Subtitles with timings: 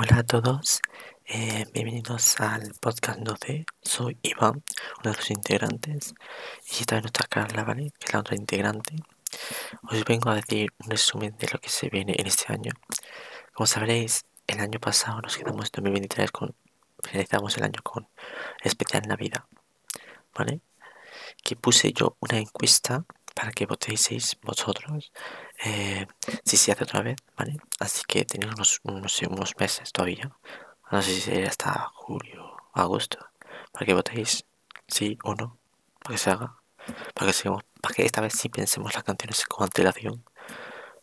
[0.00, 0.80] Hola a todos,
[1.26, 3.66] eh, bienvenidos al podcast 12.
[3.82, 4.62] Soy Iván,
[5.00, 6.14] uno de los integrantes,
[6.70, 7.90] y esta no está Carla, ¿vale?
[7.98, 8.94] Que es la otra integrante.
[9.90, 12.70] Os vengo a decir un resumen de lo que se viene en este año.
[13.52, 16.54] Como sabréis, el año pasado nos quedamos en 2023 con.
[17.02, 18.06] finalizamos el año con
[18.62, 19.46] especial Navidad,
[20.32, 20.60] ¿vale?
[21.42, 23.04] Que puse yo una encuesta
[23.38, 25.12] para que votéis vosotros
[25.64, 26.08] eh,
[26.44, 27.56] si se hace otra vez, ¿vale?
[27.78, 28.52] Así que tenéis
[28.82, 30.32] unos, unos, meses todavía.
[30.90, 33.18] No sé si sería hasta julio, agosto,
[33.70, 34.44] para que votéis
[34.88, 35.56] sí o no,
[36.00, 36.56] para que se haga,
[37.14, 40.24] para que sigamos, para que esta vez sí pensemos las canciones con antelación,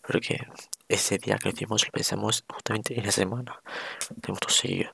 [0.06, 0.46] porque
[0.90, 3.62] ese día que lo hicimos lo pensamos justamente en la semana,
[4.22, 4.92] tenemos todo seguido.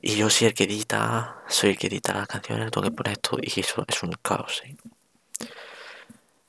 [0.00, 3.14] Y yo soy el que edita, soy el que edita las canciones, tengo que poner
[3.14, 4.62] esto y eso es un caos,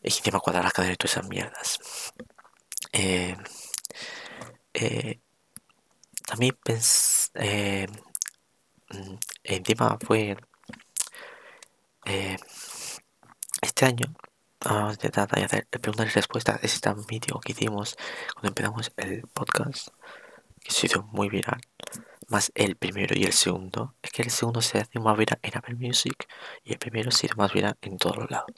[0.04, 1.80] Y encima cuadrar las cadenas y todas esas mierdas.
[2.92, 3.36] Eh,
[4.74, 5.20] eh,
[6.26, 7.30] también pensé.
[7.36, 7.88] Eh,
[8.90, 10.38] mm, encima fue.
[13.62, 14.06] este año.
[14.64, 16.60] Vamos a intentar hacer preguntas y respuestas.
[16.64, 17.96] Ese tan vídeo que hicimos
[18.34, 19.90] cuando empezamos el podcast.
[20.62, 21.62] Que se hizo muy viral
[22.28, 23.96] más el primero y el segundo.
[24.02, 26.28] Es que el segundo se hace más viral en Apple Music
[26.64, 28.52] y el primero se hizo más viral en todos los lados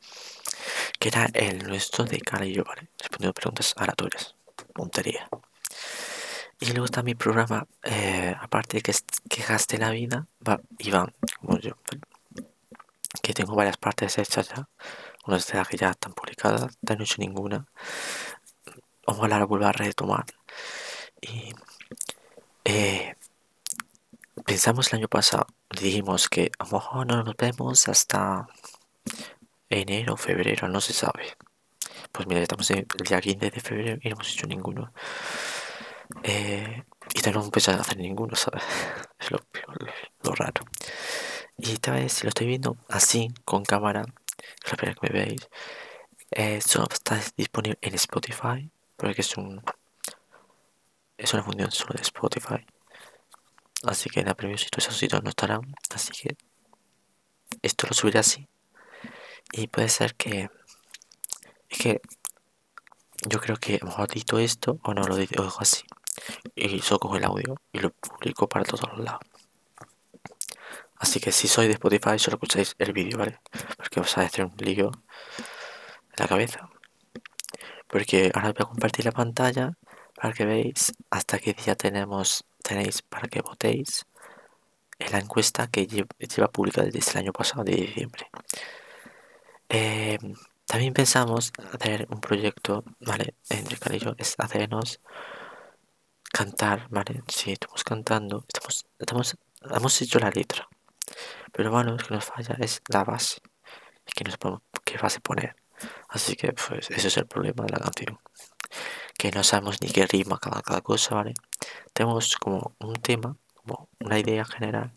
[1.03, 2.87] que era el nuestro de cara y yo, ¿vale?
[2.97, 4.35] Respondiendo preguntas aleatorias.
[4.73, 5.27] Puntería.
[6.61, 8.93] Y luego está mi programa, eh, aparte de que
[9.27, 11.73] quejaste la vida, va, Iván, como yo,
[13.21, 14.69] que tengo varias partes hechas ya,
[15.27, 17.65] unas de las que ya están publicadas, no he hecho ninguna.
[19.05, 20.23] Ojalá la vuelva a retomar.
[21.19, 21.53] Y
[22.63, 23.17] eh,
[24.45, 28.47] pensamos el año pasado, dijimos que a lo mejor no nos vemos hasta
[29.81, 31.35] enero, febrero, no se sabe.
[32.11, 34.93] Pues mira, estamos el día 15 de febrero y no hemos hecho ninguno.
[36.23, 38.63] Eh, y no hemos empezado a hacer ninguno, ¿sabes?
[39.19, 39.39] Es lo,
[40.23, 40.65] lo, raro.
[41.57, 44.03] Y esta vez, si lo estoy viendo así, con cámara,
[44.69, 45.49] la primera que me veis,
[46.31, 49.63] eh, solo está disponible en Spotify, porque es un
[51.17, 52.65] es una función solo de Spotify.
[53.83, 55.61] Así que en la preview si todos esos sitios no estarán.
[55.93, 56.35] Así que
[57.61, 58.47] esto lo subiré así.
[59.55, 60.49] Y puede ser que.
[61.69, 62.01] Es que.
[63.29, 65.83] Yo creo que mejor dito esto o no lo digo así.
[66.55, 69.21] Y solo cojo el audio y lo publico para todos los lados.
[70.97, 73.39] Así que si sois de Spotify, solo escucháis el vídeo, ¿vale?
[73.77, 76.69] Porque os va a hacer un lío en la cabeza.
[77.87, 79.77] Porque ahora voy a compartir la pantalla
[80.15, 84.05] para que veáis hasta qué día tenemos, tenéis para que votéis
[84.97, 88.29] en la encuesta que lleva publicada desde el año pasado de diciembre.
[89.75, 90.19] Eh,
[90.67, 93.33] también pensamos hacer un proyecto, ¿vale?
[93.49, 95.01] Entre Cari y yo, es hacernos
[96.31, 97.23] cantar, ¿vale?
[97.27, 100.67] Si estamos cantando, estamos, estamos, hemos hecho la letra.
[101.51, 103.41] Pero bueno, lo que nos falla es la base.
[104.15, 105.55] Que no sabemos qué base poner.
[106.09, 108.19] Así que, pues, ese es el problema de la canción.
[109.17, 111.33] Que no sabemos ni qué rima cada, cada cosa, ¿vale?
[111.93, 114.91] Tenemos como un tema, como una idea general.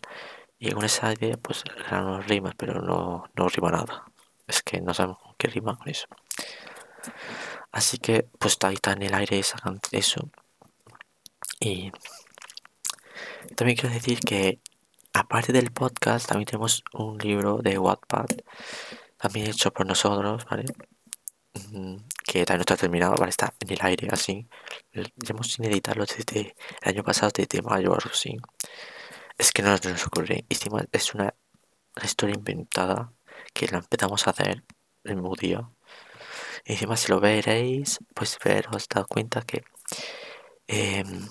[0.58, 4.04] Y con esa idea, pues, eran rimas, pero no, no rima nada
[4.46, 6.06] es que no sabemos qué rima con eso.
[7.72, 9.58] Así que pues ahí está en el aire esa,
[9.92, 10.30] eso.
[11.60, 11.92] Y
[13.56, 14.60] también quiero decir que
[15.12, 18.26] aparte del podcast también tenemos un libro de Wattpad
[19.18, 20.64] también hecho por nosotros, ¿vale?
[21.72, 23.30] Mm, que también no está terminado, ¿vale?
[23.30, 24.46] Está en el aire así.
[24.92, 28.36] Llevamos sin editarlo desde el año pasado, desde mayo o así.
[29.38, 30.44] Es que no nos ocurre.
[30.48, 31.34] Encima es una
[32.02, 33.12] historia inventada
[33.56, 34.64] que lo empezamos a hacer
[35.04, 35.68] el mismo día.
[36.64, 39.64] Y encima si lo veréis, pues veros, dado cuenta que
[40.66, 41.28] em,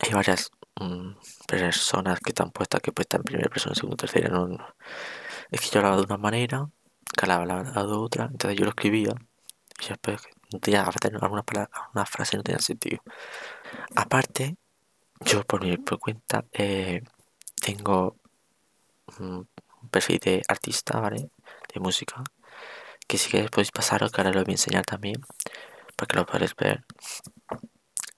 [0.00, 0.50] hay varias
[0.80, 1.12] mm,
[1.48, 4.28] personas que están puestas que puestas en primera persona, segunda, tercera.
[4.28, 4.48] No,
[5.50, 6.68] Es que yo hablaba de una manera,
[7.16, 9.14] que hablaba de otra, entonces yo lo escribía
[9.80, 10.20] y después
[10.62, 13.02] ya algunas alguna frase no tenía sentido.
[13.96, 14.56] Aparte,
[15.20, 17.02] yo por mi cuenta eh,
[17.60, 18.16] tengo
[19.18, 19.40] mm,
[19.88, 21.30] perfil de artista, ¿vale?
[21.72, 22.22] De música.
[23.06, 25.20] Que si queréis podéis pasaros, que ahora lo voy a enseñar también.
[25.96, 26.84] Para que lo podáis ver.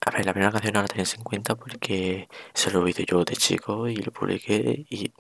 [0.07, 3.25] A ver, la primera canción no la tenéis en cuenta porque eso lo hice yo
[3.25, 5.13] de chico y lo publiqué y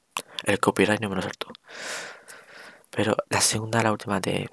[0.44, 1.48] el copyright no me lo saltó.
[2.90, 4.48] Pero la segunda, la última de...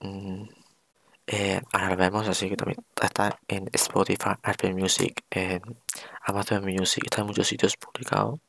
[0.00, 0.44] Mm,
[1.26, 5.62] eh, ahora lo vemos, así que también está en Spotify, Apple Music, en
[6.24, 8.40] Amazon Music, está en muchos sitios publicado.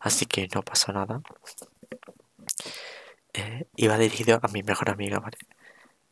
[0.00, 1.22] Así que no pasa nada
[3.34, 5.38] eh, iba dirigido a mi mejor amiga, ¿vale?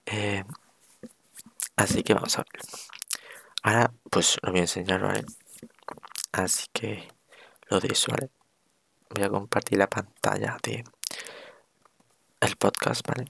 [0.07, 0.45] Eh,
[1.77, 2.63] así que vamos a ver.
[3.63, 5.25] Ahora, pues lo voy a enseñar, ¿vale?
[6.33, 7.09] Así que
[7.69, 8.31] lo de eso, ¿vale?
[9.11, 10.85] Voy a compartir la pantalla de
[12.41, 13.27] el podcast, ¿vale?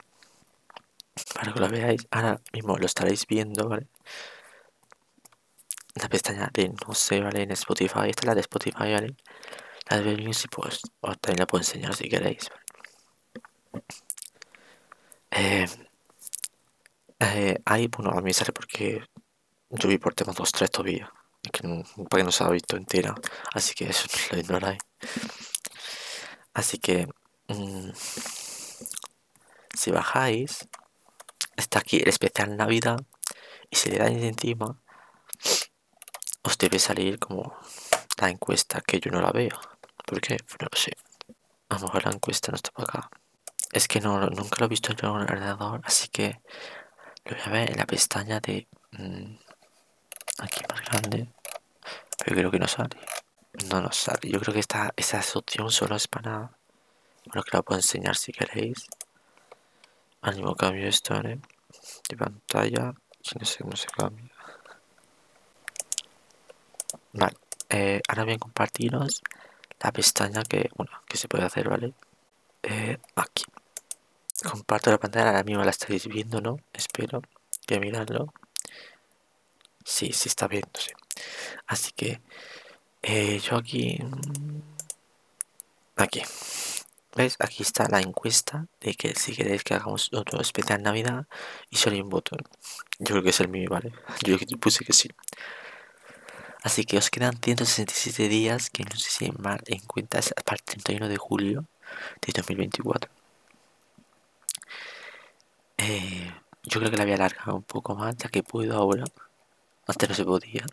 [1.34, 2.06] Para que lo veáis.
[2.10, 3.86] Ahora mismo lo estaréis viendo, ¿vale?
[5.94, 7.42] La pestaña de no sé, ¿vale?
[7.42, 8.08] En Spotify.
[8.10, 9.16] Esta es la de Spotify, ¿vale?
[9.90, 12.59] La de Music, pues os también la puedo enseñar si queréis, ¿vale?
[15.30, 15.66] Eh,
[17.20, 19.04] eh, ahí, bueno, a mí sale porque
[19.70, 21.12] yo vi por temas 2-3 todavía.
[21.52, 23.14] Que no, para que no se ha visto entera.
[23.54, 24.80] Así que eso lo ignoráis.
[26.54, 27.06] Así que
[27.48, 27.90] mmm,
[29.74, 30.68] si bajáis,
[31.56, 32.98] está aquí el especial Navidad.
[33.70, 34.80] Y si le dais encima,
[36.42, 37.56] os debe salir como
[38.20, 39.58] la encuesta que yo no la veo.
[40.06, 40.36] ¿Por qué?
[40.60, 40.92] No lo sé.
[41.68, 43.10] A lo mejor la encuesta no está para acá.
[43.72, 46.40] Es que no, nunca lo he visto en un ordenador, así que
[47.24, 49.36] lo voy a ver en la pestaña de mmm,
[50.38, 51.28] aquí más grande.
[52.18, 52.96] Pero creo que no sale.
[53.68, 54.28] No nos sale.
[54.28, 56.50] Yo creo que esta, esa opción solo es para...
[57.26, 58.86] Bueno, que la puedo enseñar si queréis.
[60.22, 61.40] Ánimo cambio esto, ¿eh?
[62.08, 62.92] De pantalla.
[63.38, 64.30] No sé cómo se cambia.
[67.12, 67.36] Vale.
[67.68, 69.22] Eh, ahora a compartiros
[69.80, 71.94] la pestaña que, bueno, que se puede hacer, ¿vale?
[72.62, 73.44] Eh, aquí.
[74.42, 76.56] Comparto la pantalla, ahora mismo la estáis viendo, ¿no?
[76.72, 77.22] Espero
[77.66, 78.32] que miradlo.
[79.84, 80.92] Sí, sí está viendo, sí.
[81.66, 82.20] Así que
[83.02, 83.98] eh, yo aquí...
[84.02, 84.60] Mm,
[85.96, 86.22] aquí.
[87.16, 87.36] ¿Ves?
[87.40, 91.26] Aquí está la encuesta de que si queréis que hagamos otro especial Navidad
[91.68, 92.40] y solo hay un botón.
[92.98, 93.92] Yo creo que es el mío, ¿vale?
[94.24, 95.08] Yo puse que sí.
[96.62, 100.56] Así que os quedan 167 días, que no sé si mal en cuenta es para
[100.56, 101.64] el 31 de julio
[102.26, 103.19] de 2024.
[105.82, 106.30] Eh,
[106.64, 109.04] yo creo que la voy a un poco más, ya que puedo ahora.
[109.86, 110.66] Antes no se podía.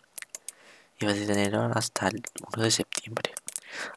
[1.00, 2.22] Y va a tener hasta el
[2.54, 3.32] 1 de septiembre.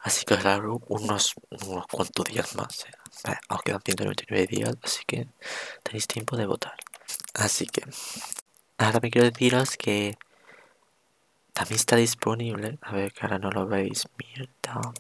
[0.02, 2.86] Así que os largo unos, unos cuantos días más.
[2.86, 3.36] Eh.
[3.50, 5.28] os quedan 199 días, así que
[5.84, 6.78] tenéis tiempo de votar.
[7.34, 7.84] Así que
[8.78, 10.18] ahora me quiero deciros que
[11.54, 12.80] también está disponible.
[12.82, 14.08] A ver, que ahora no lo veis.
[14.18, 14.94] Mierda.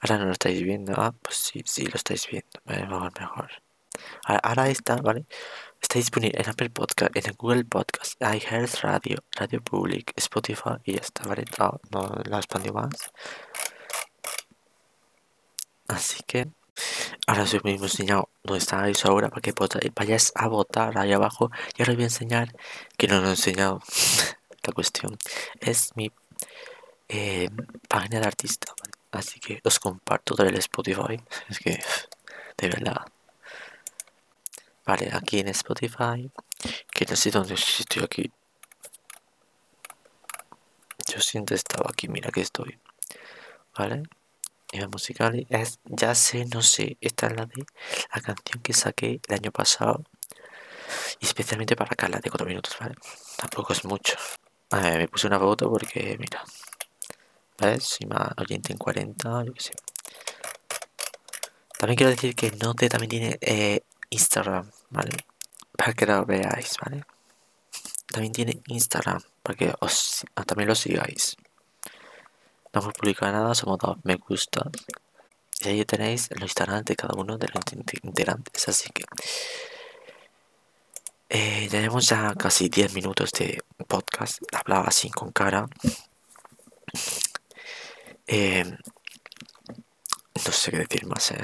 [0.00, 0.92] Ahora no lo estáis viendo.
[0.96, 2.60] Ah, pues sí, sí lo estáis viendo.
[2.66, 3.50] Mejor, mejor.
[4.24, 5.26] Ahora, está, ¿vale?
[5.80, 11.00] Está disponible en Apple Podcast, en Google Podcast, iHeart Radio, Radio Public, Spotify y ya
[11.00, 11.44] está, ¿vale?
[11.58, 13.12] No, no la expandió más.
[15.88, 16.48] Así que
[17.26, 19.52] ahora os mismo enseñado dónde estáis ahora para que
[19.94, 21.50] vayáis a votar ahí abajo.
[21.76, 22.54] Y ahora os voy a enseñar,
[22.96, 23.80] que no lo he enseñado,
[24.62, 25.18] la cuestión
[25.60, 26.12] es mi
[27.08, 27.48] eh,
[27.88, 28.72] página de artista.
[28.80, 28.92] ¿vale?
[29.12, 31.20] Así que os comparto del Spotify.
[31.48, 31.80] Es que,
[32.56, 33.04] de verdad.
[34.90, 36.28] Vale, aquí en Spotify,
[36.90, 38.32] que no sé dónde estoy aquí.
[41.06, 42.76] Yo siento estaba aquí, mira que estoy.
[43.78, 44.02] Vale.
[44.72, 46.96] Y la musical es Ya sé, no sé.
[47.00, 47.64] Esta es la de
[48.12, 50.02] la canción que saqué el año pasado.
[51.20, 52.96] Especialmente para acá, la de 4 minutos, ¿vale?
[53.36, 54.16] Tampoco es mucho.
[54.70, 56.42] A ver, me puse una foto porque, mira.
[57.58, 57.84] ¿Ves?
[57.84, 59.72] Si más oyente en 40, yo qué sé.
[61.78, 65.16] También quiero decir que Note también tiene eh, Instagram, ¿vale?
[65.76, 67.04] Para que lo veáis, ¿vale?
[68.12, 71.36] También tiene Instagram, para que os ah, también lo sigáis.
[72.72, 74.70] No hemos publicado nada, somos dos me gusta.
[75.60, 77.64] Y ahí tenéis los Instagram de cada uno de los
[78.02, 79.04] integrantes, así que...
[81.32, 84.42] Eh, tenemos ya casi 10 minutos de podcast.
[84.52, 85.68] Hablaba así con cara.
[88.26, 91.30] Eh, no sé qué decir más.
[91.30, 91.42] Eh.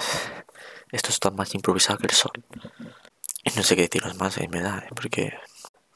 [0.91, 2.45] Esto está más improvisado que el sol.
[3.57, 4.89] No sé qué deciros más en verdad, ¿eh?
[4.95, 5.33] porque...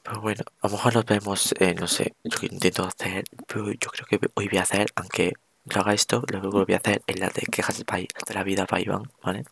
[0.03, 3.71] Pero bueno, a lo mejor nos vemos, eh, no sé, yo que intento hacer, pero
[3.71, 5.33] yo creo que hoy voy a hacer, aunque
[5.65, 8.81] lo haga esto, lo voy a hacer en la de quejas de, la vida para
[8.81, 9.43] Iván, ¿vale?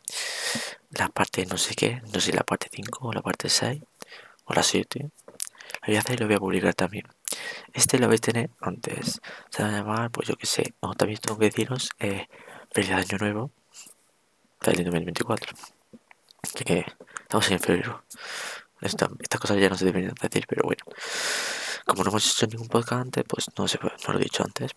[0.90, 3.80] La parte no sé qué, no sé la parte 5 o la parte 6
[4.46, 5.02] o la 7.
[5.02, 5.10] Lo
[5.86, 7.06] voy a hacer y lo voy a publicar también.
[7.74, 9.22] Este lo vais a tener antes.
[9.52, 10.74] Se va a llamar, pues yo que sé.
[10.80, 12.28] O también tengo que deciros, eh,
[12.72, 13.52] feliz año nuevo
[14.64, 15.56] del 2024.
[16.66, 16.86] Que
[17.30, 18.04] estamos en febrero.
[18.82, 20.84] estas cosas ya no se deberían decir, pero bueno.
[21.86, 24.72] Como no hemos hecho ningún podcast antes, pues no, sé, no lo he dicho antes.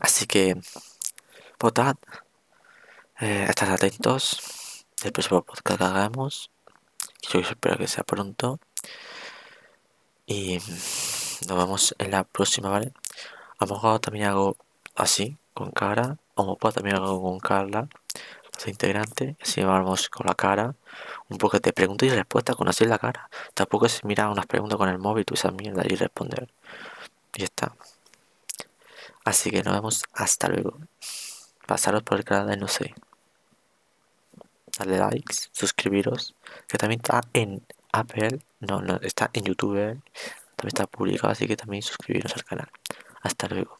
[0.00, 0.56] Así que,
[1.60, 1.96] votad.
[3.20, 6.50] Eh, estad atentos del próximo podcast que hagamos.
[7.30, 8.58] Yo espero que sea pronto.
[10.24, 10.56] Y
[11.48, 12.94] nos vemos en la próxima, ¿vale?
[13.58, 14.56] A lo mejor también hago
[14.96, 17.88] así, con cara como puedo también hago con Carla,
[18.54, 20.74] los integrantes, así vamos con la cara,
[21.28, 23.28] un poco de preguntas y respuestas con la cara.
[23.54, 26.48] Tampoco es mirar unas preguntas con el móvil, tú esa mierda y responder.
[27.34, 27.74] Y está.
[29.24, 30.78] Así que nos vemos hasta luego.
[31.66, 32.94] Pasaros por el canal de no sé.
[34.78, 36.34] Darle likes, suscribiros.
[36.66, 38.40] Que también está en Apple.
[38.60, 40.00] No, no, está en YouTube.
[40.56, 42.68] También está publicado, así que también suscribiros al canal.
[43.22, 43.78] Hasta luego.